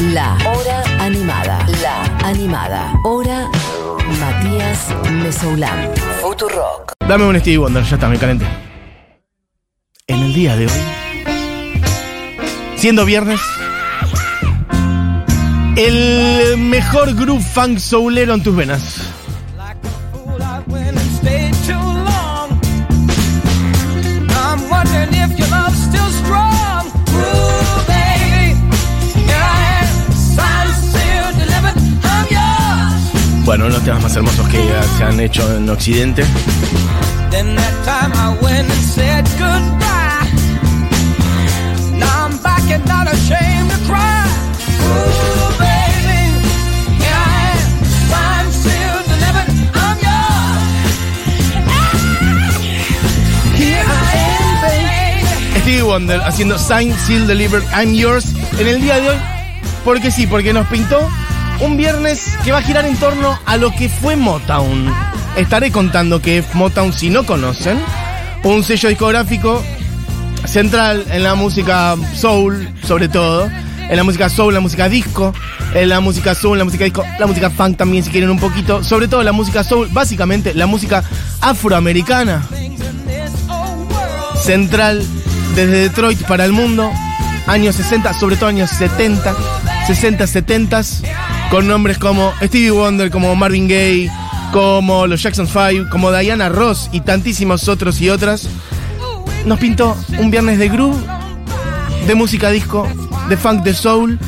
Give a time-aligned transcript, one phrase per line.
[0.00, 1.66] La Hora Animada.
[1.82, 2.92] La Animada.
[3.02, 3.48] Hora
[4.20, 5.90] Matías Mesoulán.
[6.22, 6.92] Futurock.
[7.08, 8.46] Dame un Stevie Wonder, ya está, me calenté.
[10.06, 10.72] En el día de hoy,
[12.76, 13.40] siendo viernes,
[15.76, 19.12] el mejor groove funk soulero en tus venas.
[33.48, 34.58] Bueno, uno de los temas más hermosos que
[34.98, 36.22] se han hecho en Occidente.
[55.56, 58.26] Stevie Wonder haciendo Sign, Seal, Delivered, I'm Yours
[58.58, 59.16] en el día de hoy.
[59.86, 61.08] Porque sí, porque nos pintó
[61.60, 64.92] un viernes que va a girar en torno a lo que fue Motown.
[65.36, 67.78] Estaré contando que Motown, si no conocen,
[68.44, 69.62] un sello discográfico
[70.44, 73.50] central en la música soul, sobre todo.
[73.88, 75.32] En la música soul, la música disco,
[75.74, 78.84] en la música soul, la música disco, la música funk también si quieren un poquito.
[78.84, 81.02] Sobre todo la música soul, básicamente la música
[81.40, 82.46] afroamericana.
[84.42, 85.04] Central
[85.54, 86.90] desde Detroit para el mundo,
[87.46, 89.34] años 60, sobre todo años 70,
[89.86, 90.82] 60, 70,
[91.50, 94.10] con nombres como Stevie Wonder, como Marvin Gaye,
[94.52, 98.48] como los Jackson 5, como Diana Ross y tantísimos otros y otras.
[99.46, 100.98] Nos pintó un viernes de groove,
[102.06, 102.86] de música disco,
[103.28, 104.18] de funk, de soul.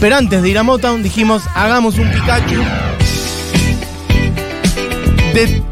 [0.00, 2.62] Pero antes de ir a Motown dijimos, hagamos un Pikachu
[5.34, 5.62] de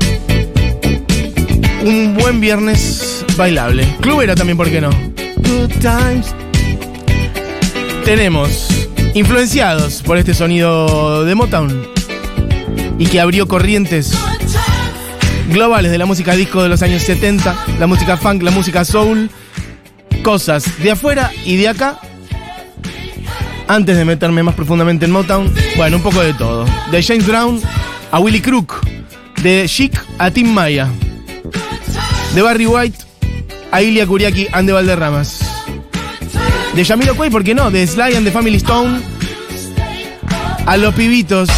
[1.85, 3.87] un buen viernes bailable.
[4.01, 4.91] Clubera también, ¿por qué no?
[5.37, 6.35] Good times.
[8.05, 8.82] Tenemos
[9.15, 11.89] influenciados por este sonido de Motown
[12.99, 14.13] y que abrió corrientes
[15.49, 19.31] globales de la música disco de los años 70, la música funk, la música soul,
[20.23, 21.99] cosas de afuera y de acá.
[23.69, 26.65] Antes de meterme más profundamente en Motown, bueno, un poco de todo.
[26.91, 27.61] De James Brown
[28.11, 28.85] a Willie Crook,
[29.43, 30.89] de Chic a Tim Maya,
[32.35, 32.99] de Barry White
[33.71, 35.52] a Ilya Kuriaki and de Valderramas.
[36.75, 37.71] De Yamiro Cuey, ¿por qué no?
[37.71, 39.01] De Sly and the Family Stone
[40.67, 41.49] a los pibitos.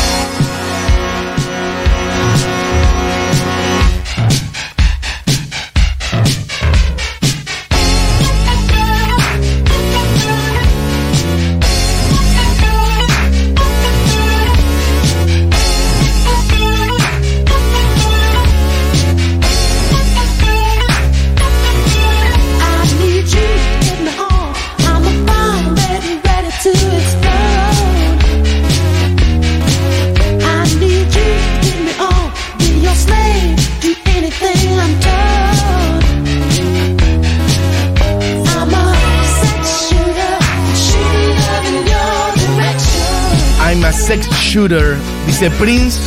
[45.27, 45.99] Dice Prince,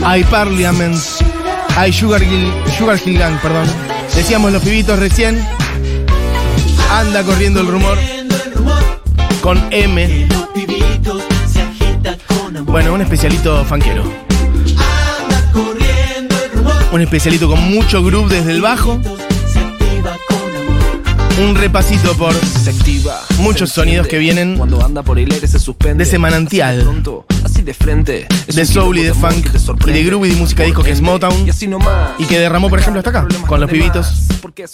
[0.00, 0.96] I Parliament,
[1.82, 3.66] I Sugar Hill, Sugar Hill Gang, perdón.
[4.14, 5.42] Decíamos los pibitos recién.
[6.90, 7.96] Anda corriendo el rumor
[9.40, 10.28] con M.
[12.66, 14.04] Bueno, un especialito fanquero.
[16.92, 19.00] Un especialito con mucho groove desde el bajo.
[21.42, 22.34] Un repasito por
[23.38, 26.04] muchos sonidos que vienen Cuando anda por el aire se suspende.
[26.04, 28.28] de ese manantial Pronto, así de frente.
[28.46, 29.48] Es de soul y de funk
[29.86, 31.48] y de groove y de música disco que es Motown
[32.18, 34.06] Y que derramó por ejemplo hasta acá con los pibitos.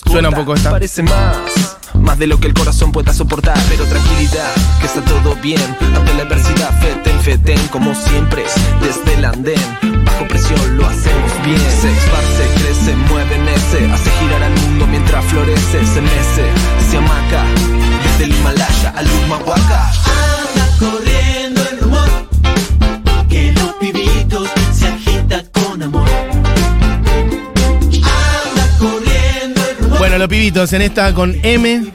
[0.06, 0.70] Suena un poco esta.
[0.70, 1.77] Parece más.
[2.08, 3.58] Más de lo que el corazón pueda soportar.
[3.68, 5.60] Pero tranquilidad, que está todo bien.
[5.94, 8.44] Ante la adversidad, feten, feten, como siempre.
[8.80, 9.60] Desde el andén,
[10.06, 11.60] bajo presión lo hacemos bien.
[11.60, 13.92] Se esparce, crece, mueve, mece.
[13.92, 15.84] Hace girar al mundo mientras florece.
[15.84, 16.44] Se mece,
[16.90, 17.44] se amaca.
[18.02, 19.92] Desde el Himalaya al Humahuaca.
[20.80, 21.47] corriendo
[30.18, 31.92] Los pibitos en esta con M.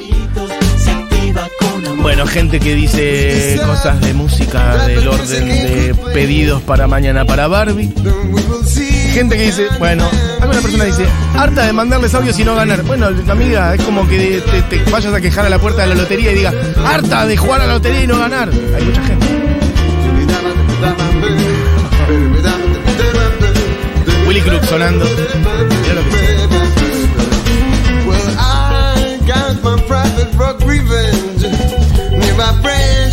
[2.01, 7.93] Bueno, gente que dice cosas de música del orden de pedidos para mañana para Barbie.
[9.13, 10.09] Gente que dice, bueno,
[10.39, 11.05] alguna persona dice,
[11.37, 12.83] harta de mandarles audios y no ganar.
[12.83, 16.31] Bueno, amiga, es como que te, vayas a quejar a la puerta de la lotería
[16.31, 16.53] y diga,
[16.85, 18.49] harta de jugar a la lotería y no ganar.
[18.49, 19.27] Hay mucha gente.
[24.25, 25.05] Willy Crook sonando.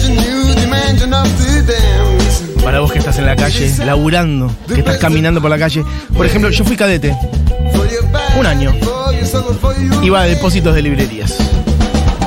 [0.09, 1.51] New dimension of the
[3.19, 5.85] en la calle, laburando, que estás caminando por la calle.
[6.17, 7.17] Por ejemplo, yo fui cadete,
[8.39, 8.73] un año.
[10.03, 11.37] Iba a depósitos de librerías.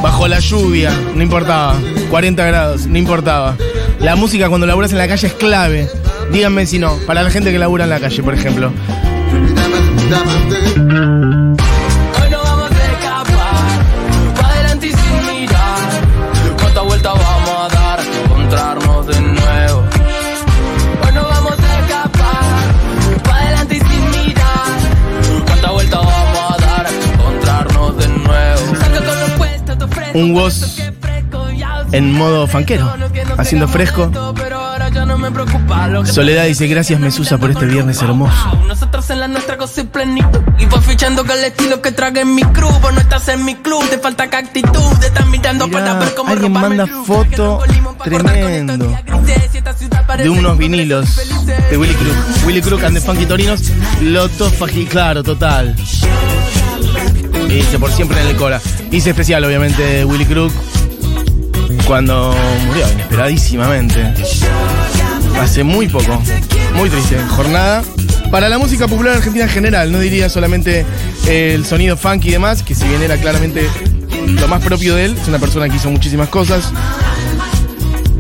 [0.01, 1.75] Bajo la lluvia, no importaba.
[2.09, 3.55] 40 grados, no importaba.
[4.00, 5.89] La música cuando laburas en la calle es clave.
[6.31, 8.71] Díganme si no, para la gente que labura en la calle, por ejemplo.
[30.13, 32.92] Un que ya en modo fanquero,
[33.38, 34.12] haciendo fresco.
[35.89, 38.33] Lo que Soledad dice, gracias Mesusa por este viernes hermoso.
[38.68, 40.39] nosotros en la nuestra cosa y plenitud.
[40.60, 42.71] Y voy fichando con el estilo que traga en mi club.
[42.81, 44.98] Vos no estás en mi club, te falta que actitud.
[45.00, 47.62] Te están mirando para ver cómo alguien manda foto
[48.04, 48.95] Que tremendo
[50.18, 51.69] De unos un vinilos felices.
[51.69, 52.45] de Willy Crook.
[52.45, 53.62] Willy Crook and the Funky Torinos.
[54.01, 55.75] Loto Faji, claro, total.
[57.47, 58.61] Y dice por siempre en el Cora.
[58.91, 60.51] Hice especial, obviamente, Willy Crook.
[61.85, 62.35] Cuando
[62.67, 64.13] murió inesperadísimamente.
[65.39, 66.21] Hace muy poco.
[66.75, 67.17] Muy triste.
[67.29, 67.83] Jornada.
[68.31, 70.85] Para la música popular argentina en general, no diría solamente
[71.27, 73.67] el sonido funky y demás, que si bien era claramente
[74.25, 76.71] lo más propio de él, es una persona que hizo muchísimas cosas.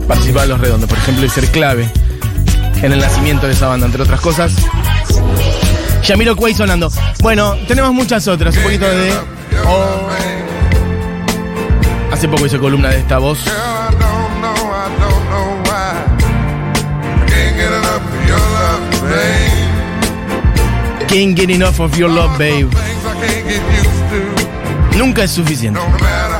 [0.07, 1.89] Participaba en Los Redondos, por ejemplo, y ser clave
[2.83, 4.53] en el nacimiento de esa banda, entre otras cosas.
[6.03, 6.91] Yamiro Kway sonando.
[7.21, 9.13] Bueno, tenemos muchas otras, un poquito de.
[9.65, 10.09] Oh.
[12.11, 13.39] Hace poco hice columna de esta voz.
[21.07, 22.69] Can't get enough of your love, babe.
[22.69, 22.87] Can't
[25.15, 25.19] get
[25.69, 26.32] enough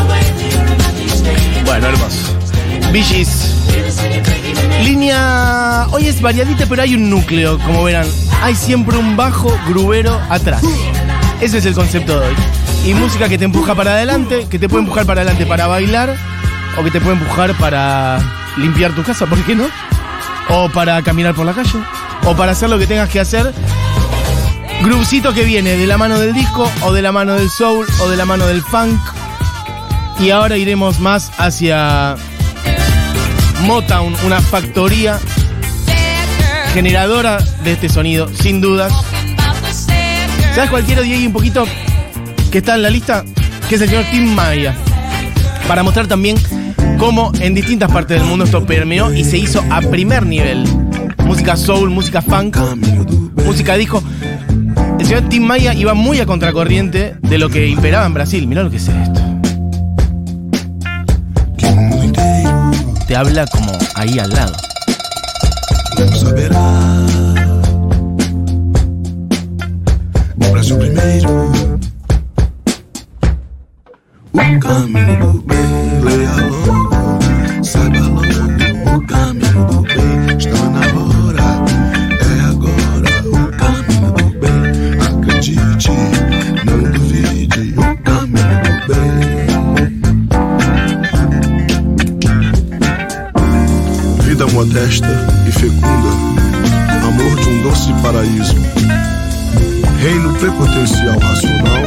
[0.00, 0.20] away,
[0.50, 1.62] you're about to stay.
[1.64, 2.92] Bueno, hermoso.
[2.92, 3.55] Billys.
[5.96, 8.06] Hoy es variadita, pero hay un núcleo, como verán.
[8.42, 10.62] Hay siempre un bajo grubero atrás.
[11.40, 12.34] Ese es el concepto de hoy.
[12.84, 16.14] Y música que te empuja para adelante, que te puede empujar para adelante para bailar,
[16.78, 18.18] o que te puede empujar para
[18.58, 19.68] limpiar tu casa, ¿por qué no?
[20.50, 21.78] O para caminar por la calle,
[22.26, 23.54] o para hacer lo que tengas que hacer.
[24.82, 28.08] Groovecito que viene de la mano del disco, o de la mano del soul, o
[28.10, 29.00] de la mano del funk.
[30.20, 32.16] Y ahora iremos más hacia
[33.62, 35.18] Motown, una factoría
[36.76, 38.92] generadora de este sonido, sin dudas.
[40.54, 41.64] ¿Sabes cualquiera de ahí un poquito
[42.52, 43.24] que está en la lista?
[43.66, 44.74] Que es el señor Tim Maya.
[45.66, 46.36] Para mostrar también
[46.98, 50.64] cómo en distintas partes del mundo esto permeó y se hizo a primer nivel.
[51.24, 52.58] Música soul, música funk,
[53.42, 54.02] música disco.
[55.00, 58.46] El señor Tim Maya iba muy a contracorriente de lo que imperaba en Brasil.
[58.46, 59.20] Mirá lo que es esto.
[63.08, 64.52] Te habla como ahí al lado.
[65.96, 67.06] Saberá.
[70.36, 71.30] O Brasil primeiro.
[74.32, 77.64] O caminho do bem, leia logo.
[77.64, 78.26] Saiba logo
[78.94, 80.36] o caminho do bem.
[80.36, 81.48] Está na hora,
[82.20, 83.12] é agora.
[83.26, 84.60] O caminho do bem.
[85.00, 85.90] Acredite,
[86.66, 87.62] não duvide.
[87.78, 89.06] O caminho do bem.
[94.22, 98.56] Vida modesta amor de um doce paraíso,
[100.02, 101.82] reino prepotencial racional,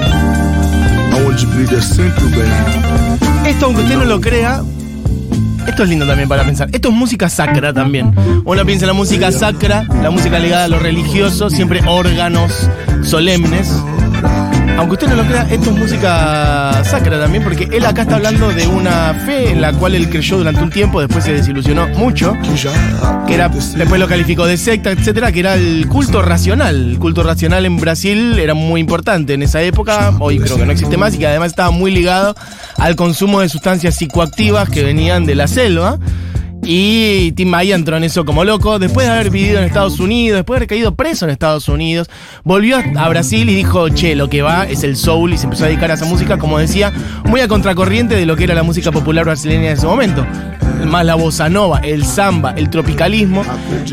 [1.13, 3.51] aonde brilha sempre o bem.
[3.51, 4.63] Esto, aunque usted no lo crea,
[5.67, 6.67] esto es lindo también para pensar.
[6.71, 8.13] Esto es música sacra también.
[8.43, 12.67] Uno piensa en la música sacra, la música ligada a lo religioso, siempre órganos
[13.03, 13.71] solemnes.
[14.79, 18.47] Aunque usted no lo crea, esto es música sacra también, porque él acá está hablando
[18.47, 22.33] de una fe en la cual él creyó durante un tiempo, después se desilusionó mucho,
[23.27, 26.91] Que era, después lo calificó de secta, etcétera, que era el culto racional.
[26.91, 30.71] El culto racional en Brasil era muy importante en esa época, hoy creo que no
[30.71, 32.33] existe más, y que además estaba muy ligado
[32.77, 35.99] al consumo de sustancias psicoactivas que venían de la selva.
[36.63, 38.79] Y Tim entró en eso como loco.
[38.79, 42.09] Después de haber vivido en Estados Unidos, después de haber caído preso en Estados Unidos,
[42.43, 45.63] volvió a Brasil y dijo, che, lo que va es el soul y se empezó
[45.63, 46.91] a dedicar a esa música, como decía,
[47.25, 50.25] muy a contracorriente de lo que era la música popular brasileña en ese momento.
[50.85, 53.43] Más la bossa nova, el samba, el tropicalismo.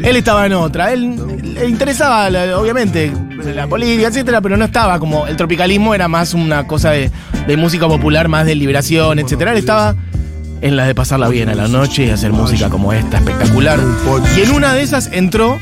[0.02, 0.92] Él estaba en otra.
[0.92, 1.16] Él
[1.54, 3.12] le interesaba, obviamente,
[3.54, 5.26] la política, etcétera, pero no estaba como.
[5.26, 7.10] El tropicalismo era más una cosa de,
[7.46, 9.52] de música popular, más de liberación, etcétera.
[9.52, 9.96] Él estaba
[10.60, 13.78] en la de pasarla bien a la noche y hacer música como esta, espectacular.
[14.36, 15.58] Y en una de esas entró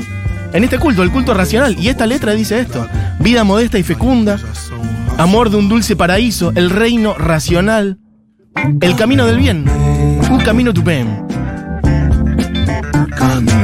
[0.53, 1.75] en este culto, el culto racional.
[1.79, 2.87] Y esta letra dice esto:
[3.19, 4.37] vida modesta y fecunda,
[5.17, 7.99] amor de un dulce paraíso, el reino racional,
[8.81, 9.65] el camino del bien,
[10.29, 11.23] un camino tu pen.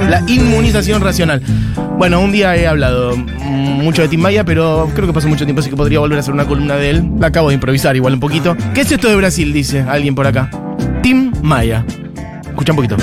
[0.09, 1.41] La inmunización racional.
[1.97, 5.61] Bueno, un día he hablado mucho de Tim Maya, pero creo que pasó mucho tiempo,
[5.61, 7.09] así que podría volver a hacer una columna de él.
[7.19, 8.57] La acabo de improvisar igual un poquito.
[8.73, 9.53] ¿Qué es esto de Brasil?
[9.53, 10.49] Dice alguien por acá.
[11.43, 11.85] Maya.
[12.43, 12.97] Escucha un poquito.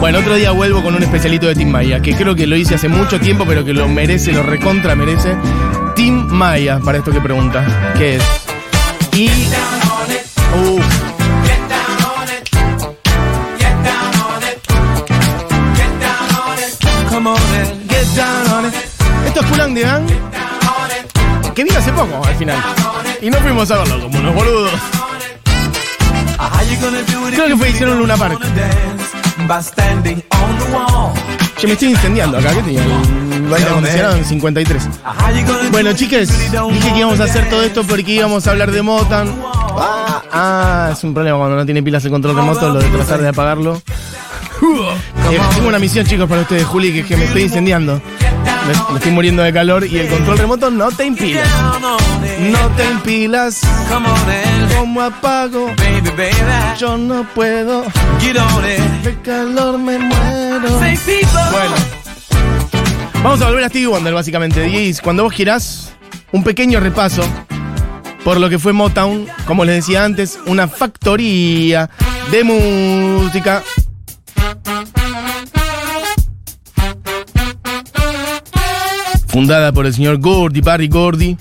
[0.00, 2.74] Bueno, otro día vuelvo con un especialito de Tim Maya, que creo que lo hice
[2.74, 5.36] hace mucho tiempo, pero que lo merece, lo recontra merece.
[5.94, 7.94] Tim Maya, para esto que pregunta.
[7.96, 8.41] ¿Qué es?
[9.14, 9.28] Y.
[10.54, 10.84] Uf.
[17.10, 18.74] Come on and Get down on it.
[19.26, 20.06] Esto es Pulang de Gang.
[21.54, 22.58] Que vino hace poco, al final.
[23.20, 24.72] Y no fuimos a verlo como unos boludos.
[26.38, 28.40] how you gonna do it Creo que fue hicieron Luna Park.
[28.40, 31.12] dance by standing on the wall?
[31.56, 32.52] Che, me estoy incendiando acá.
[32.54, 32.82] ¿Qué tenía?
[33.54, 34.82] Aire acondicionado en 53.
[34.82, 38.50] How you gonna Bueno, don't dije que íbamos a hacer todo esto porque íbamos a
[38.50, 39.34] hablar de Motown.
[39.78, 43.20] Ah, ah, es un problema cuando no tiene pilas el control remoto, lo de tratar
[43.20, 43.82] de apagarlo.
[45.30, 48.00] Eh, tengo una misión, chicos, para ustedes, Juli, que es que me estoy incendiando.
[48.66, 51.16] Me, me estoy muriendo de calor y el control remoto no te it.
[52.50, 53.02] No te and
[54.76, 55.70] ¿Cómo apago?
[56.78, 57.84] Yo no puedo.
[59.02, 60.68] De calor me muero.
[60.78, 62.01] Bueno.
[63.22, 64.68] Vamos a volver a Stevie Wonder, básicamente.
[64.68, 65.92] Y cuando vos quieras,
[66.32, 67.22] un pequeño repaso
[68.24, 71.88] por lo que fue Motown, como les decía antes, una factoría
[72.30, 73.62] de música.
[79.28, 81.36] Fundada por el señor Gordy, Barry Gordy.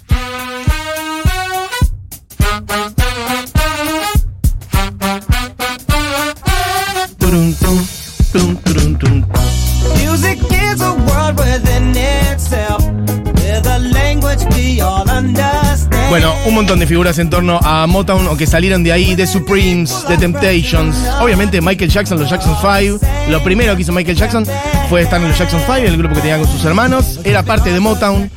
[16.10, 19.26] Bueno, un montón de figuras en torno a Motown o que salieron de ahí, The
[19.26, 20.96] Supremes, The Temptations.
[21.22, 23.00] Obviamente Michael Jackson, los Jackson 5.
[23.30, 24.46] Lo primero que hizo Michael Jackson
[24.90, 27.20] fue estar en los Jackson 5, el grupo que tenía con sus hermanos.
[27.24, 28.30] Era parte de Motown.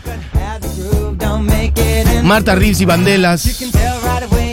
[2.22, 3.42] Martha Reeves y Bandelas.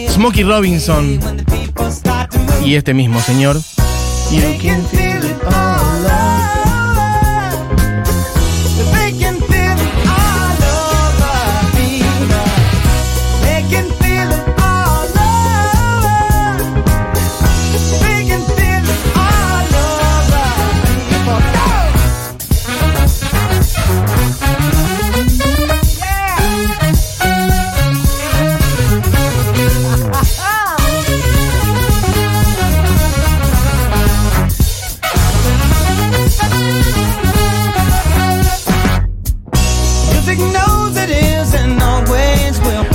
[0.10, 1.20] Smokey Robinson.
[2.66, 3.62] Y este mismo señor.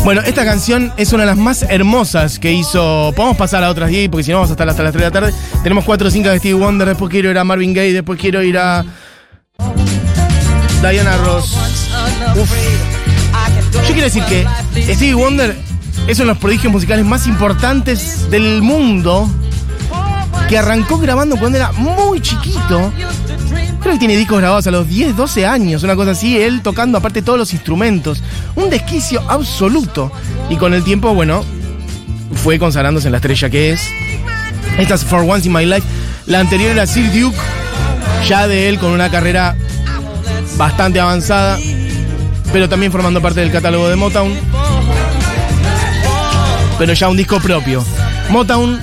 [0.06, 3.12] Bueno, esta canción es una de las más hermosas que hizo.
[3.16, 5.10] Podemos pasar a otras 10 porque si no vamos a estar hasta las 3 de
[5.10, 5.34] la tarde.
[5.64, 6.86] Tenemos 4 o 5 de Stevie Wonder.
[6.86, 7.92] Después quiero ir a Marvin Gaye.
[7.92, 8.84] Después quiero ir a.
[10.80, 11.56] Diana Ross.
[13.72, 14.46] Yo quiero decir que
[14.94, 15.56] Stevie Wonder
[16.06, 19.28] es uno de los prodigios musicales más importantes del mundo.
[20.48, 22.92] Que arrancó grabando cuando era muy chiquito.
[23.86, 27.22] Creo tiene discos grabados a los 10, 12 años, una cosa así, él tocando aparte
[27.22, 28.20] todos los instrumentos.
[28.56, 30.10] Un desquicio absoluto.
[30.50, 31.44] Y con el tiempo, bueno,
[32.42, 33.88] fue consagrándose en la estrella que es.
[34.76, 35.86] Esta es For Once in My Life.
[36.26, 37.38] La anterior era Sir Duke,
[38.26, 39.56] ya de él con una carrera
[40.56, 41.56] bastante avanzada,
[42.52, 44.34] pero también formando parte del catálogo de Motown.
[46.76, 47.84] Pero ya un disco propio.
[48.30, 48.80] Motown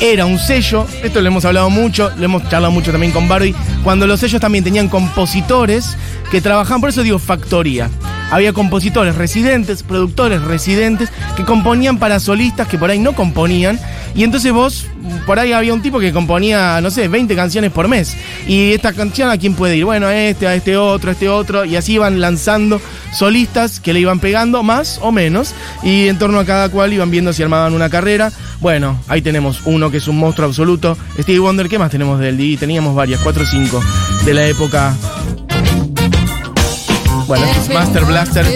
[0.00, 3.54] era un sello, esto lo hemos hablado mucho, lo hemos charlado mucho también con Barbie,
[3.84, 5.96] cuando los sellos también tenían compositores
[6.30, 7.90] que trabajaban, por eso digo factoría.
[8.32, 13.78] Había compositores residentes, productores residentes, que componían para solistas que por ahí no componían.
[14.14, 14.86] Y entonces vos,
[15.26, 18.16] por ahí había un tipo que componía, no sé, 20 canciones por mes.
[18.48, 19.84] Y esta canción, ¿a quién puede ir?
[19.84, 21.66] Bueno, a este, a este otro, a este otro.
[21.66, 22.80] Y así iban lanzando
[23.12, 25.54] solistas que le iban pegando más o menos.
[25.82, 28.32] Y en torno a cada cual iban viendo si armaban una carrera.
[28.60, 30.96] Bueno, ahí tenemos uno que es un monstruo absoluto.
[31.18, 32.40] Stevie Wonder, ¿qué más tenemos de él?
[32.40, 33.82] Y teníamos varias, cuatro o cinco
[34.24, 34.94] de la época.
[37.32, 38.46] Bueno, este es Master Blaster,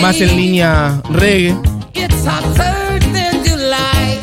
[0.00, 1.54] más en línea reggae.
[1.92, 4.18] It's hotter than July.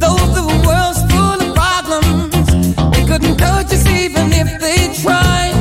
[0.00, 5.54] Though the world's full of problems, they couldn't touch us even if they tried.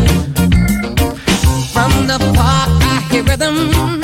[1.74, 3.94] From the park, I hear rhythms.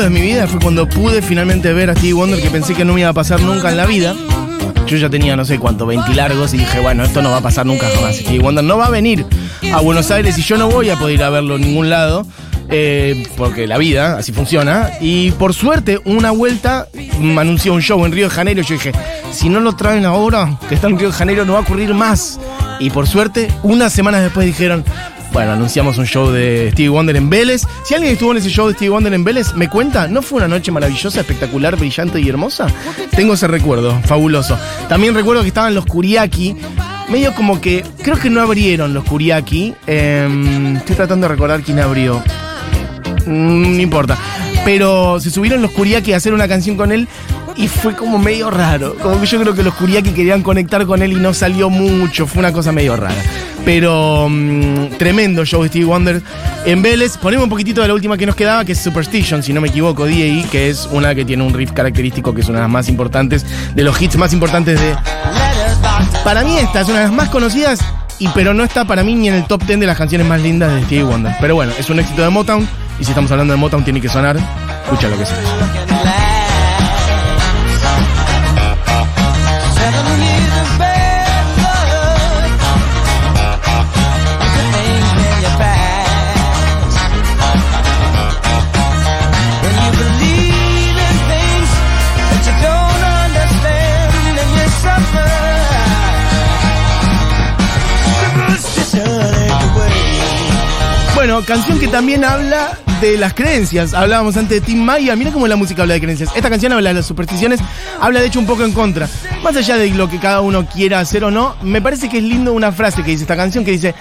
[0.00, 2.94] De mi vida fue cuando pude finalmente ver a Stevie Wonder que pensé que no
[2.94, 4.14] me iba a pasar nunca en la vida.
[4.86, 7.40] Yo ya tenía no sé cuánto, 20 largos y dije, bueno, esto no va a
[7.42, 8.16] pasar nunca jamás.
[8.16, 9.24] Stevie Wonder no va a venir
[9.72, 12.26] a Buenos Aires y yo no voy a poder ir a verlo en ningún lado.
[12.72, 14.90] eh, porque la vida, así funciona.
[15.00, 16.86] Y por suerte, una vuelta
[17.20, 18.62] me anunció un show en Río de Janeiro.
[18.62, 18.92] Yo dije,
[19.32, 21.94] si no lo traen ahora, que está en Río de Janeiro, no va a ocurrir
[21.94, 22.38] más.
[22.78, 24.84] Y por suerte, unas semanas después dijeron,
[25.32, 27.62] bueno, anunciamos un show de Stevie Wonder en Vélez.
[27.84, 30.38] Si alguien estuvo en ese show de Stevie Wonder en Vélez, me cuenta, ¿no fue
[30.38, 32.66] una noche maravillosa, espectacular, brillante y hermosa?
[33.14, 34.58] Tengo ese recuerdo, fabuloso.
[34.88, 36.56] También recuerdo que estaban los Kuriaki.
[37.08, 39.74] Medio como que, creo que no abrieron los Kuriaki.
[39.86, 42.22] Em, estoy tratando de recordar quién abrió.
[43.26, 44.18] Mm, no importa.
[44.64, 47.08] Pero se subieron los Kuriaki a hacer una canción con él
[47.56, 48.96] y fue como medio raro.
[48.96, 52.26] Como que yo creo que los Kuriaki querían conectar con él y no salió mucho.
[52.26, 53.22] Fue una cosa medio rara.
[53.64, 56.22] Pero mm, tremendo show de Stevie Wonder
[56.64, 57.16] en Vélez.
[57.18, 59.68] Ponemos un poquitito de la última que nos quedaba, que es Superstition, si no me
[59.68, 62.70] equivoco, D.A.E., que es una que tiene un riff característico, que es una de las
[62.70, 64.96] más importantes, de los hits más importantes de.
[66.24, 67.80] Para mí esta es una de las más conocidas.
[68.18, 70.42] Y pero no está para mí ni en el top 10 de las canciones más
[70.42, 71.34] lindas de Stevie Wonder.
[71.40, 72.68] Pero bueno, es un éxito de Motown.
[73.00, 74.36] Y si estamos hablando de Motown, tiene que sonar.
[74.84, 75.30] Escucha lo que es.
[101.50, 103.92] Canción que también habla de las creencias.
[103.92, 105.16] Hablábamos antes de Tim Maya.
[105.16, 106.30] Mira cómo la música habla de creencias.
[106.36, 107.58] Esta canción habla de las supersticiones.
[108.00, 109.08] Habla de hecho un poco en contra.
[109.42, 112.22] Más allá de lo que cada uno quiera hacer o no, me parece que es
[112.22, 113.96] lindo una frase que dice esta canción que dice.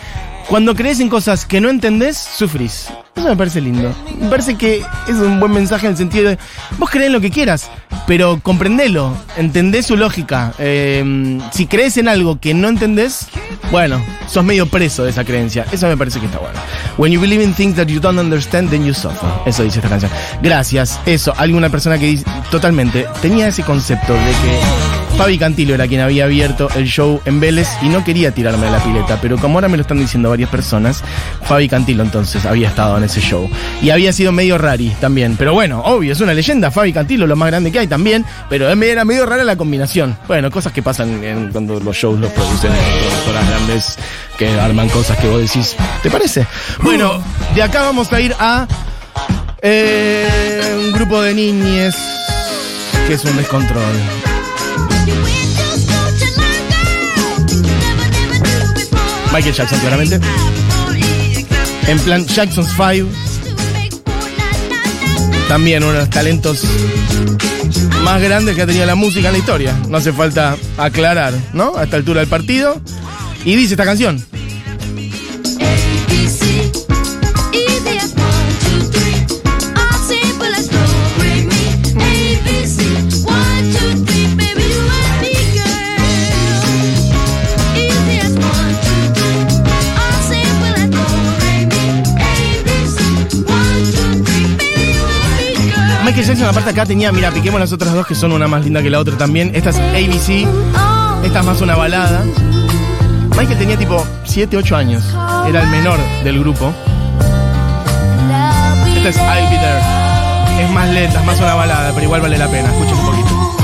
[0.48, 2.90] Cuando crees en cosas que no entendés, sufrís.
[3.20, 3.94] Eso me parece lindo.
[4.18, 6.38] Me parece que es un buen mensaje en el sentido de,
[6.78, 7.70] vos crees lo que quieras,
[8.08, 10.54] pero comprendelo, entendés su lógica.
[10.58, 13.28] Eh, si crees en algo que no entendés,
[13.72, 15.66] bueno, sos medio preso de esa creencia.
[15.70, 16.58] Eso me parece que está bueno.
[16.98, 19.30] When you believe in things that you don't understand, then you suffer.
[19.46, 20.12] Eso dice esta canción.
[20.42, 20.98] Gracias.
[21.06, 26.00] Eso, alguna persona que dice, totalmente, tenía ese concepto de que Fabi Cantilo era quien
[26.00, 29.58] había abierto el show en Vélez y no quería tirarme a la pileta, pero como
[29.58, 31.04] ahora me lo están diciendo varias personas,
[31.44, 33.50] Fabi Cantilo entonces había estado en ese show.
[33.82, 35.36] Y había sido medio rari también.
[35.38, 36.70] Pero bueno, obvio, es una leyenda.
[36.72, 38.26] Fabi Cantilo, lo más grande que hay también.
[38.50, 40.18] Pero era medio rara la combinación.
[40.28, 43.98] Bueno, cosas que pasan en- cuando los shows los producen productoras grandes
[44.38, 46.46] que arman cosas que vos decís, ¿te parece?
[46.82, 47.22] Bueno,
[47.56, 48.68] de acá vamos a ir a
[49.62, 51.96] eh, un grupo de niñes
[53.08, 53.84] que es un descontrol.
[59.34, 60.20] Michael Jackson, claramente.
[61.90, 63.08] En plan Jackson's Five.
[65.48, 66.64] También uno de los talentos
[68.04, 69.76] más grandes que ha tenido la música en la historia.
[69.88, 71.76] No hace falta aclarar, ¿no?
[71.76, 72.80] A esta altura del partido.
[73.44, 74.24] Y dice esta canción.
[96.30, 98.92] Jackson, aparte acá tenía, mira, piquemos las otras dos que son una más linda que
[98.92, 99.50] la otra también.
[99.56, 100.48] Esta es ABC,
[101.24, 102.24] esta es más una balada.
[103.36, 105.04] Michael tenía tipo 7, 8 años,
[105.48, 106.72] era el menor del grupo.
[108.96, 110.64] Esta es I'll Be There.
[110.64, 112.70] Es más lenta, es más una balada, pero igual vale la pena.
[112.70, 113.56] Escuchen un poquito.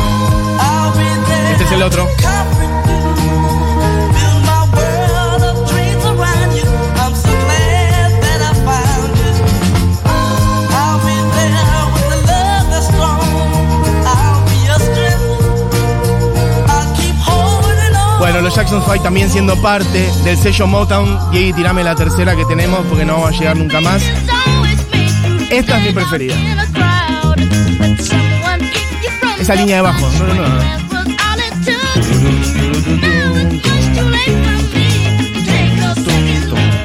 [1.52, 2.08] Este es el otro.
[18.56, 21.20] Jackson 5 también siendo parte del sello Motown.
[21.34, 24.02] Y ahí tirame la tercera que tenemos porque no vamos a llegar nunca más.
[25.50, 26.36] Esta es mi preferida.
[29.38, 30.10] Esa línea de bajo.
[30.10, 30.86] No, no, no.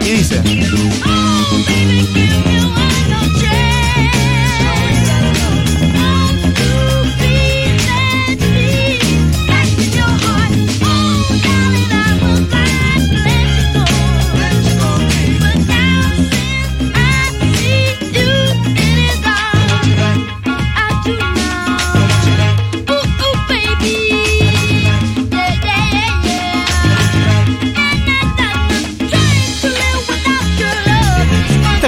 [0.05, 0.43] Y dice.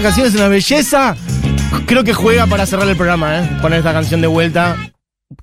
[0.03, 1.17] Canción es una belleza.
[1.87, 3.49] Creo que juega para cerrar el programa, ¿eh?
[3.61, 4.77] Poner esta canción de vuelta.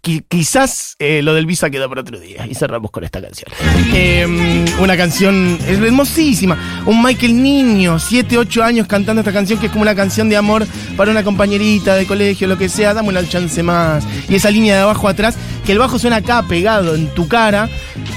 [0.04, 2.45] Qui- quizás eh, lo del Visa queda para otro día.
[2.48, 3.52] Y cerramos con esta canción.
[3.93, 6.84] Eh, una canción hermosísima.
[6.86, 10.38] Un Michael Niño, 7, 8 años cantando esta canción que es como una canción de
[10.38, 12.93] amor para una compañerita de colegio, lo que sea.
[12.93, 14.06] Dame una chance más.
[14.30, 17.67] Y esa línea de abajo atrás, que el bajo suena acá pegado en tu cara.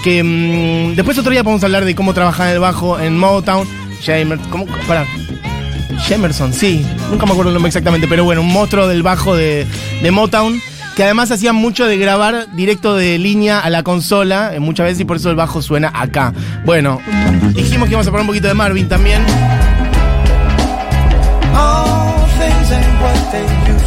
[0.05, 3.67] Que mm, después otro día podemos hablar de cómo trabajar el bajo en Motown.
[4.05, 4.67] Jamer, ¿cómo?
[4.87, 5.07] Pará.
[6.01, 6.87] Jemerson, sí.
[7.11, 9.67] Nunca me acuerdo el nombre exactamente, pero bueno, un monstruo del bajo de,
[10.11, 10.61] Motown.
[10.97, 15.01] Que además hacía mucho de grabar directo de línea a la consola, eh, muchas veces,
[15.01, 16.35] y por eso el bajo suena acá.
[16.67, 17.01] Bueno,
[17.55, 19.23] dijimos que íbamos a poner un poquito de Marvin también.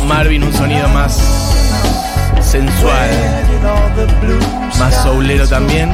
[0.08, 1.20] Marvin, un sonido más
[2.41, 3.10] sensual,
[4.80, 5.91] más soulero también.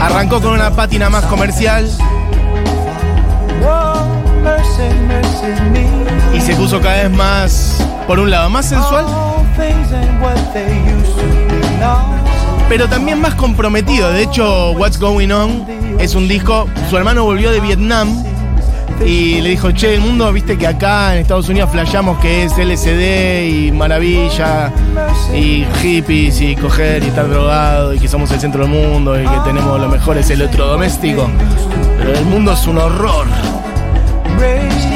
[0.00, 1.90] Arrancó con una pátina más comercial
[6.34, 9.04] y se puso cada vez más, por un lado, más sensual,
[12.68, 14.12] pero también más comprometido.
[14.12, 15.66] De hecho, What's Going On
[15.98, 16.68] es un disco.
[16.88, 18.22] Su hermano volvió de Vietnam
[19.04, 22.52] y le dijo: Che, el mundo, viste que acá en Estados Unidos flasheamos que es
[22.56, 24.72] LSD y maravilla
[25.34, 29.24] y hippies y coger y estar drogado y que somos el centro del mundo y
[29.24, 31.28] que tenemos lo mejor es el electrodoméstico.
[31.98, 33.26] Pero el mundo es un horror.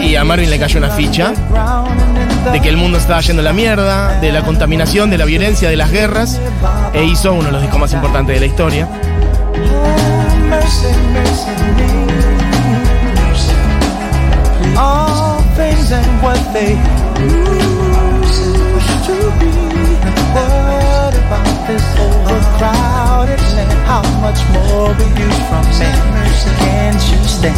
[0.02, 1.32] Y a Marvin le cayó una ficha
[2.52, 5.68] de que el mundo estaba yendo a la mierda, de la contaminación, de la violencia,
[5.68, 6.40] de las guerras,
[6.92, 8.88] e hizo uno de los discos más importantes de la historia.
[15.84, 16.76] Things and what they
[17.20, 18.44] used
[19.06, 19.50] to be.
[20.34, 23.72] What about this overcrowded land?
[23.86, 25.96] How much more we use from men?
[26.58, 27.56] Can't you stand?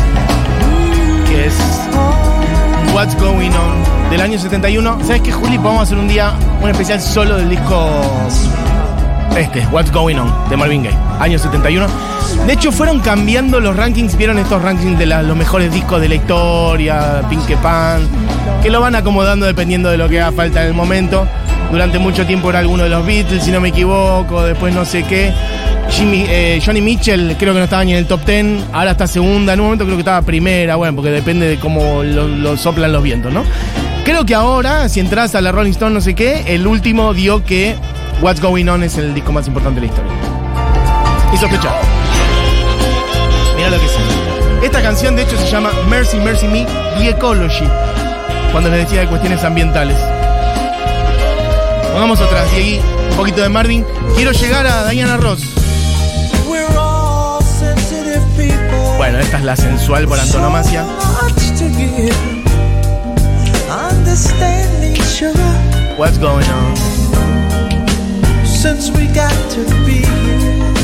[1.27, 1.55] que es
[2.95, 4.99] What's Going On del año 71.
[5.05, 5.57] ¿Sabes qué, Juli?
[5.57, 7.91] A hacer un día un especial solo del disco
[9.37, 11.87] este, What's Going On de Marvin Gaye, año 71.
[12.47, 14.17] De hecho, fueron cambiando los rankings.
[14.17, 17.23] ¿Vieron estos rankings de la- los mejores discos de la historia?
[17.29, 18.07] Pink Pan,
[18.63, 21.27] que lo van acomodando dependiendo de lo que haga falta en el momento.
[21.71, 24.43] Durante mucho tiempo era alguno de los Beatles, si no me equivoco.
[24.43, 25.33] Después no sé qué.
[25.99, 29.53] Eh, Johnny Mitchell creo que no estaba ni en el top 10, ahora está segunda,
[29.55, 32.93] en un momento creo que estaba primera, bueno, porque depende de cómo lo, lo soplan
[32.93, 33.45] los vientos, ¿no?
[34.05, 37.45] Creo que ahora, si entras a la Rolling Stone, no sé qué, el último dio
[37.45, 37.77] que
[38.21, 40.13] What's Going On es el disco más importante de la historia.
[41.33, 41.77] Y sospechado.
[43.57, 43.93] Mira lo que es.
[44.63, 46.67] Esta canción, de hecho, se llama Mercy, Mercy Me,
[46.99, 47.69] The Ecology,
[48.53, 49.99] cuando les decía de cuestiones ambientales.
[51.93, 53.87] Pongamos otra, y ahí un poquito de Marvin.
[54.15, 55.43] Quiero llegar a Diana Ross.
[58.97, 60.85] Bueno, esta es la sensual por antonomasia.
[65.99, 66.96] What's going on?
[68.67, 70.75] Since we got to be here.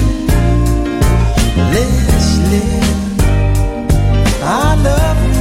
[1.74, 3.20] Let's live.
[4.40, 5.31] I love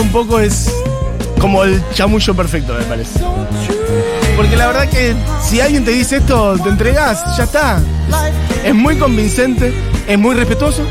[0.00, 0.70] un poco es
[1.40, 3.20] como el chamullo perfecto, me parece.
[4.36, 7.80] Porque la verdad que si alguien te dice esto, te entregas, ya está.
[8.64, 9.72] Es muy convincente,
[10.06, 10.82] es muy respetuoso.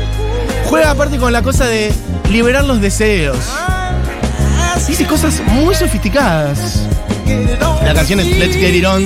[0.66, 1.92] Juega aparte con la cosa de
[2.30, 3.38] liberar los deseos.
[4.88, 6.82] Dice cosas muy sofisticadas.
[7.84, 9.04] La canción es Let's Get It On.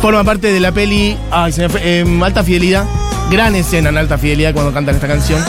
[0.00, 2.84] Forma parte de la peli ay, em, Alta Fidelidad.
[3.30, 5.44] Gran escena en Alta Fidelidad cuando cantan esta canción.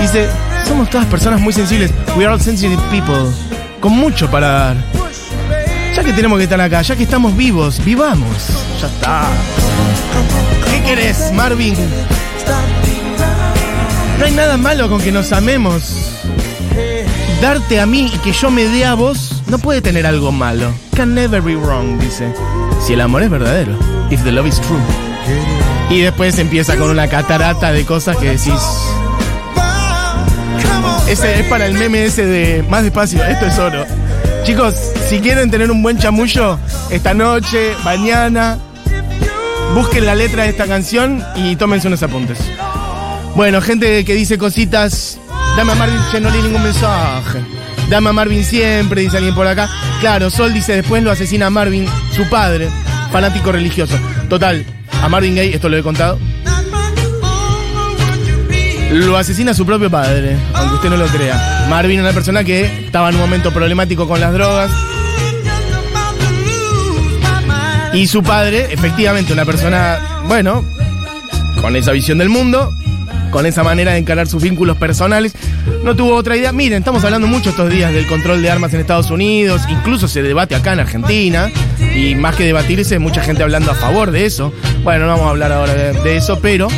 [0.00, 0.28] Dice,
[0.66, 1.92] somos todas personas muy sensibles.
[2.16, 3.30] We are all sensitive people.
[3.80, 4.76] Con mucho para dar.
[5.94, 8.48] Ya que tenemos que estar acá, ya que estamos vivos, vivamos.
[8.80, 9.28] Ya está.
[10.70, 11.74] ¿Qué querés, Marvin?
[14.18, 16.22] No hay nada malo con que nos amemos.
[17.40, 20.72] Darte a mí y que yo me dé a vos no puede tener algo malo.
[20.94, 22.32] Can never be wrong, dice.
[22.84, 23.72] Si el amor es verdadero.
[24.10, 24.80] If the love is true.
[25.90, 28.52] Y después empieza con una catarata de cosas que decís.
[31.16, 33.86] Ese es para el meme ese de más despacio, esto es oro.
[34.44, 34.74] Chicos,
[35.08, 36.58] si quieren tener un buen chamullo,
[36.90, 38.58] esta noche, mañana,
[39.72, 42.38] busquen la letra de esta canción y tómense unos apuntes.
[43.34, 45.18] Bueno, gente que dice cositas.
[45.56, 47.40] Dame a Marvin, che, no leí ningún mensaje.
[47.88, 49.70] Dame a Marvin siempre, dice alguien por acá.
[50.00, 52.68] Claro, Sol dice después lo asesina a Marvin, su padre,
[53.10, 53.98] fanático religioso.
[54.28, 54.66] Total,
[55.02, 56.18] a Marvin Gaye, esto lo he contado.
[58.92, 61.66] Lo asesina su propio padre, aunque usted no lo crea.
[61.68, 64.70] Marvin, una persona que estaba en un momento problemático con las drogas.
[67.92, 70.64] Y su padre, efectivamente, una persona, bueno,
[71.60, 72.72] con esa visión del mundo,
[73.30, 75.34] con esa manera de encarar sus vínculos personales,
[75.82, 76.52] no tuvo otra idea.
[76.52, 80.22] Miren, estamos hablando mucho estos días del control de armas en Estados Unidos, incluso se
[80.22, 81.50] debate acá en Argentina,
[81.94, 84.52] y más que debatirse, mucha gente hablando a favor de eso.
[84.84, 86.68] Bueno, no vamos a hablar ahora de eso, pero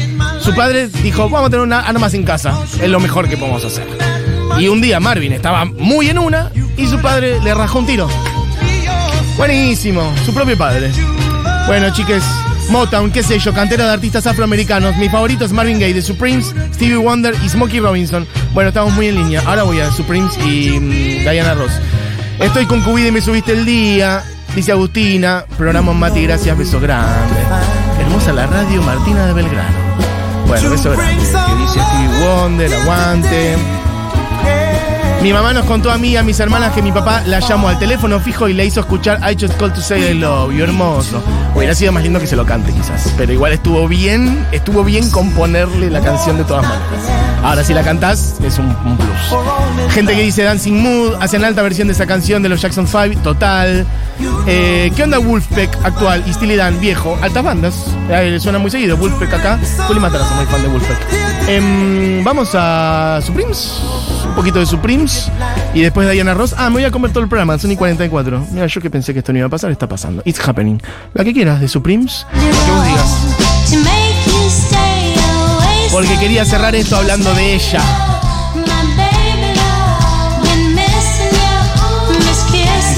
[0.40, 3.64] su padre dijo, vamos a tener una armas en casa, es lo mejor que podemos
[3.64, 3.86] hacer.
[4.58, 8.08] Y un día Marvin estaba muy en una y su padre le rajó un tiro.
[9.36, 10.90] Buenísimo, su propio padre.
[11.66, 12.24] Bueno, chiques,
[12.70, 14.96] Motown, qué sé yo, cantera de artistas afroamericanos.
[14.96, 18.26] Mi favorito es Marvin Gaye, de Supremes, Stevie Wonder y Smokey Robinson.
[18.52, 19.42] Bueno, estamos muy en línea.
[19.46, 21.72] Ahora voy a Supremes y mm, Diana Ross.
[22.40, 24.24] Estoy con Cubide y me subiste el día.
[24.54, 27.36] Dice Agustina, programa Mati, gracias, beso grande.
[28.00, 29.87] Hermosa la radio, Martina de Belgrano.
[30.48, 31.22] Bueno, beso grande.
[31.22, 33.56] Que dice Stevie Wonder, aguante.
[35.22, 37.68] Mi mamá nos contó a mí y a mis hermanas que mi papá la llamó
[37.68, 40.62] al teléfono fijo y le hizo escuchar I just called to say I love you,
[40.62, 41.22] hermoso.
[41.54, 45.10] Hubiera sido más lindo que se lo cante quizás, pero igual estuvo bien, estuvo bien
[45.10, 47.27] componerle la canción de todas maneras.
[47.42, 49.92] Ahora si la cantás es un, un plus.
[49.92, 53.20] Gente que dice Dancing Mood, hacen alta versión de esa canción de los Jackson 5,
[53.22, 53.86] total.
[54.46, 57.16] Eh, ¿Qué onda Wolfpack actual y Steely Dan viejo?
[57.22, 57.74] Altas bandas,
[58.10, 59.58] eh, suena muy seguido Wolfpack acá.
[59.86, 60.98] Juli Matarazzo, muy fan de Wolfpack.
[61.48, 63.80] Em, vamos a Supremes,
[64.26, 65.30] un poquito de Supremes
[65.74, 66.54] y después Diana Ross.
[66.58, 68.46] Ah, me voy a comer todo el programa, son y 44.
[68.50, 70.22] Mira, yo que pensé que esto no iba a pasar, está pasando.
[70.24, 70.80] It's happening.
[71.14, 73.27] La que quieras de Supremes, que vos digas.
[75.98, 77.80] Porque quería cerrar esto hablando de ella.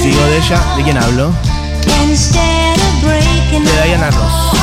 [0.03, 1.33] Digo de ella, ¿de quién hablo?
[3.49, 4.53] De Diana Ross.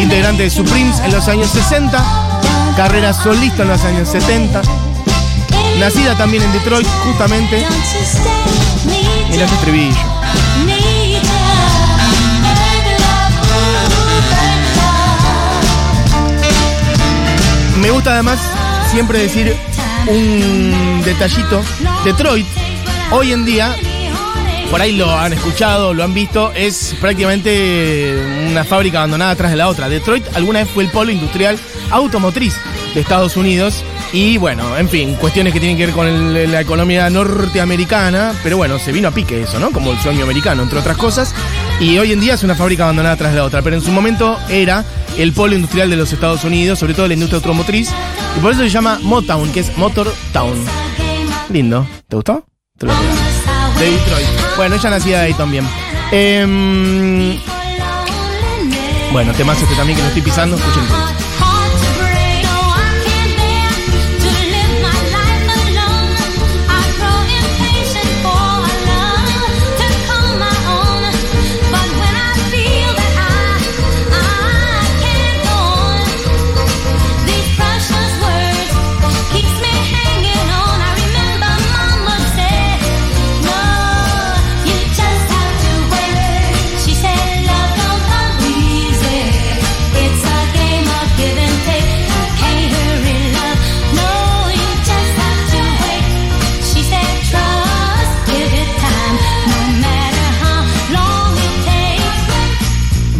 [0.00, 2.04] Integrante de Supremes en los años 60,
[2.76, 4.60] carrera solista en los años 70,
[5.78, 7.64] nacida también en Detroit, justamente.
[9.30, 9.94] Mira ese estribillo.
[17.80, 18.38] Me gusta además
[18.90, 19.56] siempre decir
[20.06, 21.62] un detallito.
[22.04, 22.46] Detroit,
[23.10, 23.74] hoy en día,
[24.70, 29.56] por ahí lo han escuchado, lo han visto, es prácticamente una fábrica abandonada atrás de
[29.56, 29.88] la otra.
[29.88, 31.58] Detroit alguna vez fue el polo industrial
[31.90, 32.54] automotriz
[32.94, 33.82] de Estados Unidos.
[34.12, 38.78] Y bueno, en fin, cuestiones que tienen que ver con la economía norteamericana, pero bueno,
[38.78, 39.70] se vino a pique eso, ¿no?
[39.70, 41.32] Como el sueño americano, entre otras cosas.
[41.78, 44.36] Y hoy en día es una fábrica abandonada tras la otra, pero en su momento
[44.48, 44.84] era
[45.22, 47.90] el polo industrial de los Estados Unidos, sobre todo la industria automotriz,
[48.36, 50.54] y por eso se llama Motown, que es Motor Town.
[51.50, 52.44] Lindo, ¿te gustó?
[52.78, 52.86] De
[53.90, 54.26] Detroit.
[54.56, 55.66] Bueno, ella nacida de ahí también.
[56.10, 57.38] Em,
[59.12, 60.84] bueno, temazo este también que lo estoy pisando, escuchen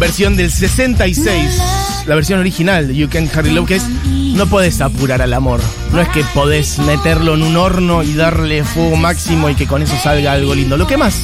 [0.01, 1.61] versión del 66,
[2.07, 3.87] la versión original de You Can Hurry Love, que es
[4.35, 5.61] no podés apurar al amor.
[5.93, 9.83] No es que podés meterlo en un horno y darle fuego máximo y que con
[9.83, 10.75] eso salga algo lindo.
[10.75, 11.21] Lo que más,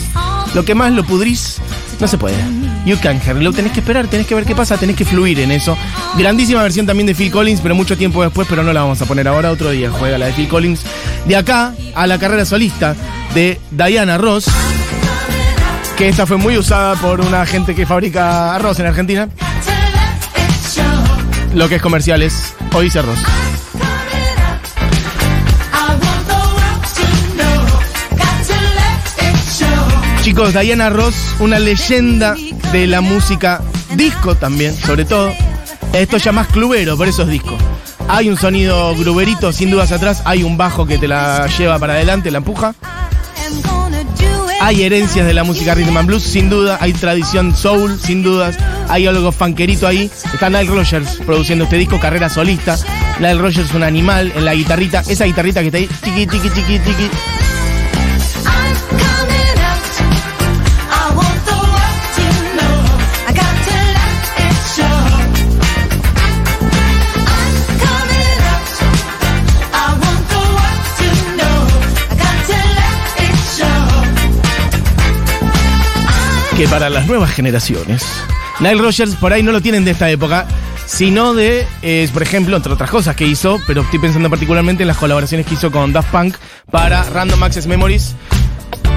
[0.54, 1.58] lo que más lo pudrís,
[2.00, 2.38] no se puede.
[2.86, 5.40] You Can Hurry Love, tenés que esperar, tenés que ver qué pasa, tenés que fluir
[5.40, 5.76] en eso.
[6.16, 9.08] Grandísima versión también de Phil Collins, pero mucho tiempo después, pero no la vamos a
[9.08, 10.84] poner ahora, otro día juega la de Phil Collins.
[11.26, 12.96] De acá a la carrera solista
[13.34, 14.46] de Diana Ross
[15.98, 19.28] que esta fue muy usada por una gente que fabrica arroz en Argentina.
[21.56, 23.18] Lo que es comerciales, hoy dice arroz.
[30.22, 32.36] Chicos, Diana Ross, una leyenda
[32.72, 33.62] de la música
[33.96, 35.34] disco también, sobre todo.
[35.94, 37.58] Esto ya más clubero, por eso es disco.
[38.08, 40.22] Hay un sonido gruberito, sin dudas atrás.
[40.26, 42.76] Hay un bajo que te la lleva para adelante, la empuja.
[44.68, 46.78] Hay herencias de la música rhythm and blues, sin duda.
[46.82, 48.58] Hay tradición soul, sin dudas.
[48.90, 50.12] Hay algo funkerito ahí.
[50.34, 52.78] Está Nile Rogers produciendo este disco, carrera solista.
[53.18, 55.04] Nile Rogers un animal en la guitarrita.
[55.08, 57.10] Esa guitarrita que está ahí, tiqui, tiqui, tiqui, tiqui.
[76.58, 78.04] Que para las nuevas generaciones,
[78.60, 80.48] Nile Rogers por ahí no lo tienen de esta época,
[80.88, 84.88] sino de, eh, por ejemplo, entre otras cosas que hizo, pero estoy pensando particularmente en
[84.88, 86.36] las colaboraciones que hizo con Daft Punk
[86.72, 88.16] para Random Access Memories,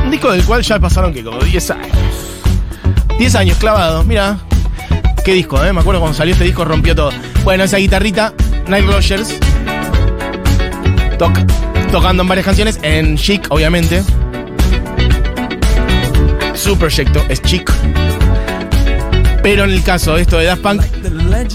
[0.04, 1.88] un disco del cual ya pasaron que como 10 años.
[3.18, 4.38] 10 años clavado, mira.
[5.22, 5.70] Qué disco, ¿eh?
[5.74, 7.10] Me acuerdo cuando salió este disco rompió todo.
[7.44, 8.32] Bueno, esa guitarrita,
[8.66, 9.34] Nile Rogers,
[11.18, 11.46] toca-
[11.92, 14.02] tocando en varias canciones, en Chic, obviamente.
[16.60, 17.72] Su proyecto es Chic.
[19.42, 20.82] Pero en el caso de esto de Daft Punk,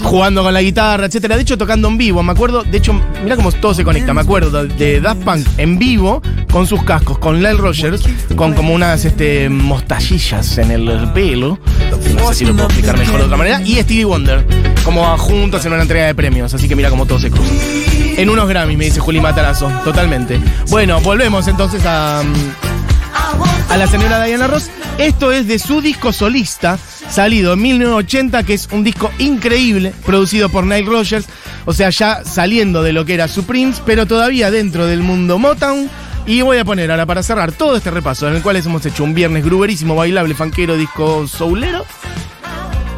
[0.02, 1.36] jugando con la guitarra, etcétera.
[1.36, 2.64] De hecho, tocando en vivo, me acuerdo.
[2.64, 4.12] De hecho, mira cómo todo se conecta.
[4.12, 8.02] Me acuerdo de Daft Punk en vivo, con sus cascos, con Lyle Rogers,
[8.34, 11.60] con como unas este, mostachillas en el pelo.
[12.16, 13.62] No sé si lo puedo explicar mejor de otra manera.
[13.62, 14.44] Y Stevie Wonder,
[14.84, 16.52] como juntos en una entrega de premios.
[16.52, 17.54] Así que mira cómo todo se cruza.
[18.16, 19.70] En unos Grammy, me dice Juli Matarazo.
[19.84, 20.40] Totalmente.
[20.68, 22.24] Bueno, volvemos entonces a.
[23.68, 24.70] a la señora Diana Ross.
[24.98, 30.48] Esto es de su disco solista, salido en 1980, que es un disco increíble, producido
[30.48, 31.26] por Nile Rogers,
[31.64, 35.38] o sea, ya saliendo de lo que era su Prince, pero todavía dentro del mundo
[35.38, 35.88] Motown.
[36.26, 39.04] Y voy a poner ahora para cerrar todo este repaso, en el cual hemos hecho
[39.04, 41.84] un viernes gruberísimo, bailable, fanquero, disco soulero.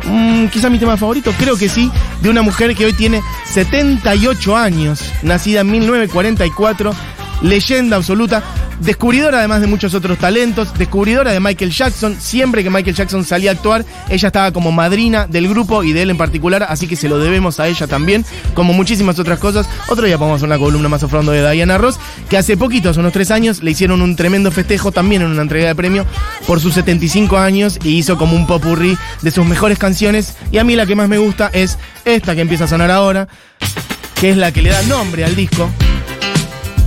[0.05, 1.91] Mm, quizá mi tema favorito, creo que sí,
[2.23, 3.21] de una mujer que hoy tiene
[3.53, 6.95] 78 años, nacida en 1944,
[7.43, 8.43] leyenda absoluta,
[8.81, 13.51] descubridora además de muchos otros talentos, descubridora de Michael Jackson, siempre que Michael Jackson salía
[13.51, 16.97] a actuar, ella estaba como madrina del grupo y de él en particular, así que
[16.97, 19.69] se lo debemos a ella también, como muchísimas otras cosas.
[19.89, 22.91] Otro día podemos hacer una columna más a fondo de Diana Ross, que hace poquito,
[22.91, 26.07] hace unos tres años, le hicieron un tremendo festejo también en una entrega de premio
[26.47, 30.35] por sus 75 años y hizo como un popurrí de sus mejores canciones.
[30.51, 33.29] Y a mí la que más me gusta es esta que empieza a sonar ahora,
[34.21, 35.69] que es la que le da nombre al disco.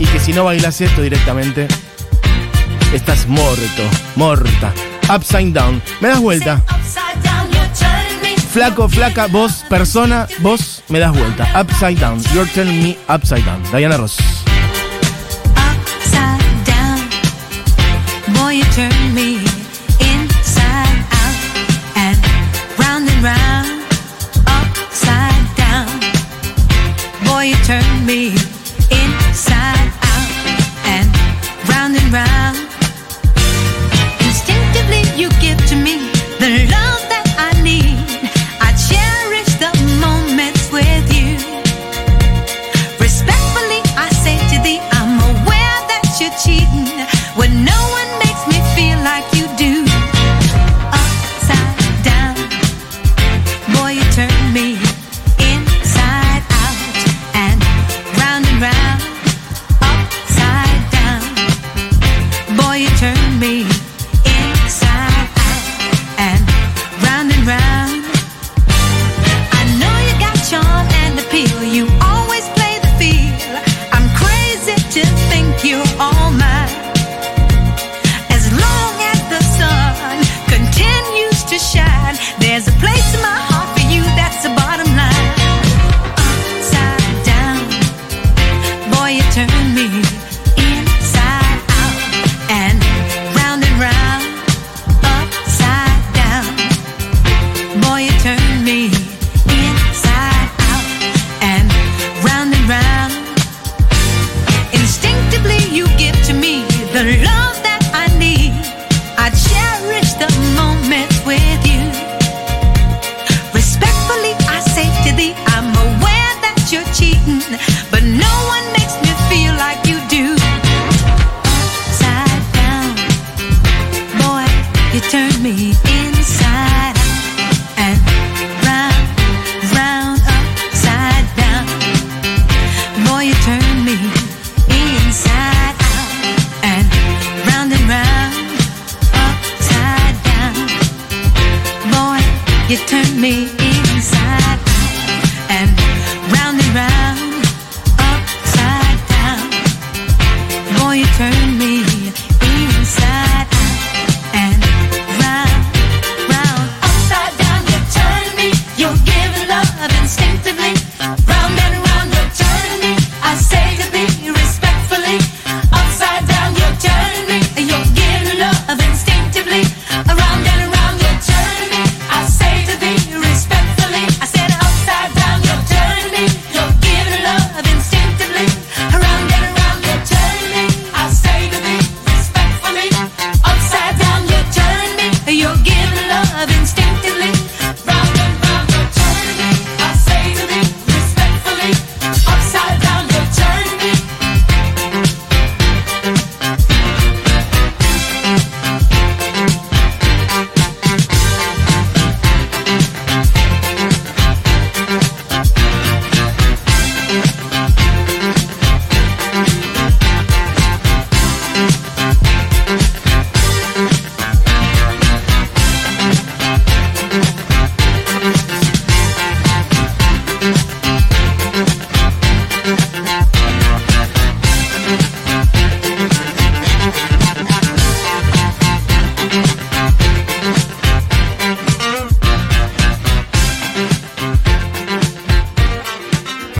[0.01, 1.67] Y que si no bailas esto directamente,
[2.91, 3.83] estás muerto,
[4.15, 4.73] morta.
[5.15, 5.79] Upside down.
[5.99, 6.59] Me das vuelta.
[8.51, 11.47] Flaco, flaca, vos, persona, vos, me das vuelta.
[11.53, 12.19] Upside down.
[12.33, 13.61] You're telling me upside down.
[13.71, 14.17] Diana Ross.
[15.55, 16.99] upside down.
[18.33, 19.37] Boy, you turn me
[19.99, 21.37] inside out
[21.95, 22.17] and
[22.79, 23.83] round and round,
[24.47, 25.85] upside down.
[27.23, 28.60] Boy, you turn me
[32.11, 32.70] round